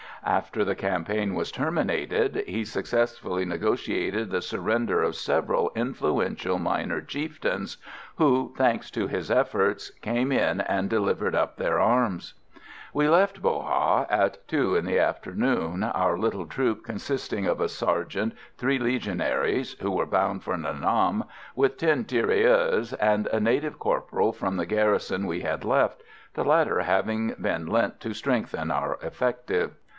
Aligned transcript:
After 0.23 0.63
the 0.63 0.75
campaign 0.75 1.33
was 1.33 1.51
terminated 1.51 2.43
he 2.47 2.63
successfully 2.63 3.43
negotiated 3.43 4.29
the 4.29 4.41
surrender 4.41 5.01
of 5.03 5.15
several 5.15 5.71
influential 5.75 6.57
minor 6.59 7.01
chieftains, 7.01 7.77
who, 8.15 8.53
thanks 8.55 8.89
to 8.91 9.07
his 9.07 9.29
efforts, 9.31 9.89
came 10.01 10.31
in 10.31 10.61
and 10.61 10.89
delivered 10.89 11.33
up 11.35 11.57
their 11.57 11.79
arms. 11.79 12.35
We 12.93 13.09
left 13.09 13.41
Bo 13.43 13.61
Ha 13.61 14.05
at 14.09 14.47
two 14.47 14.75
in 14.75 14.85
the 14.85 14.99
afternoon, 14.99 15.83
our 15.83 16.17
little 16.17 16.45
troop 16.47 16.83
consisting 16.83 17.45
of 17.47 17.59
a 17.59 17.69
sergeant, 17.69 18.33
three 18.57 18.77
Legionaries, 18.79 19.73
who 19.81 19.91
were 19.91 20.05
bound 20.07 20.43
for 20.43 20.55
Nha 20.55 20.81
Nam, 20.81 21.25
with 21.55 21.77
ten 21.77 22.05
tirailleurs 22.05 22.93
and 22.93 23.25
a 23.27 23.39
native 23.39 23.77
corporal 23.79 24.33
from 24.33 24.57
the 24.57 24.65
garrison 24.67 25.25
we 25.27 25.41
had 25.41 25.63
left, 25.63 26.01
the 26.35 26.43
latter 26.43 26.81
having 26.81 27.35
been 27.39 27.65
lent 27.67 27.99
to 28.01 28.13
strengthen 28.13 28.69
our 28.69 28.99
effective. 29.01 29.73